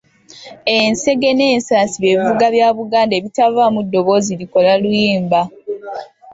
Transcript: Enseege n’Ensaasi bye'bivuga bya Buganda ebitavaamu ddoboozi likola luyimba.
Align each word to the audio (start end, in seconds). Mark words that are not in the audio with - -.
Enseege 0.75 1.29
n’Ensaasi 1.33 1.95
bye'bivuga 1.99 2.45
bya 2.55 2.67
Buganda 2.77 3.13
ebitavaamu 3.19 3.79
ddoboozi 3.85 4.31
likola 4.41 4.71
luyimba. 4.81 5.41